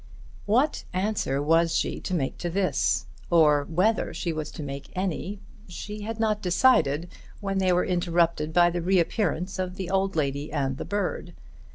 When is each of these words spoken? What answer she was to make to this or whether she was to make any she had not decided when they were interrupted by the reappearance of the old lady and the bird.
What 0.47 0.83
answer 0.93 1.35
she 1.35 1.39
was 1.45 1.79
to 1.79 2.13
make 2.15 2.39
to 2.39 2.49
this 2.49 3.05
or 3.29 3.65
whether 3.65 4.15
she 4.15 4.33
was 4.33 4.49
to 4.53 4.63
make 4.63 4.89
any 4.95 5.39
she 5.67 6.01
had 6.01 6.19
not 6.19 6.41
decided 6.41 7.07
when 7.39 7.59
they 7.59 7.71
were 7.71 7.85
interrupted 7.85 8.51
by 8.51 8.71
the 8.71 8.81
reappearance 8.81 9.59
of 9.59 9.75
the 9.75 9.91
old 9.91 10.15
lady 10.15 10.51
and 10.51 10.77
the 10.77 10.85
bird. 10.85 11.35